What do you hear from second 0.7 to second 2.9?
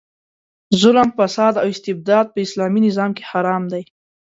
ظلم، فساد او استبداد په اسلامي